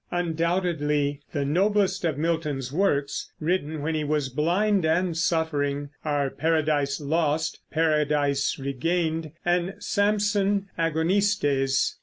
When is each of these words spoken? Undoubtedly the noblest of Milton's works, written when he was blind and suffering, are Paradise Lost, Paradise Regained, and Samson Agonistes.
Undoubtedly 0.09 1.21
the 1.31 1.45
noblest 1.45 2.03
of 2.05 2.17
Milton's 2.17 2.73
works, 2.73 3.31
written 3.39 3.83
when 3.83 3.93
he 3.93 4.03
was 4.03 4.29
blind 4.29 4.83
and 4.83 5.15
suffering, 5.15 5.91
are 6.03 6.31
Paradise 6.31 6.99
Lost, 6.99 7.59
Paradise 7.69 8.57
Regained, 8.57 9.31
and 9.45 9.75
Samson 9.77 10.69
Agonistes. 10.75 11.99